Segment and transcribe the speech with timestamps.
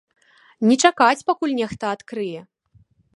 [0.69, 2.39] Не чакаць, пакуль нехта адкрые.